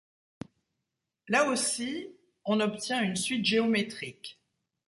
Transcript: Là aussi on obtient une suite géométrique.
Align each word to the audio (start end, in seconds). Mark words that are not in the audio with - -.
Là 1.27 1.45
aussi 1.47 2.09
on 2.45 2.59
obtient 2.59 3.03
une 3.03 3.15
suite 3.15 3.45
géométrique. 3.45 4.41